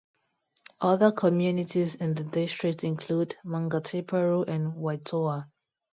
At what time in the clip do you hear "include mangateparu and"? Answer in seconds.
2.83-4.73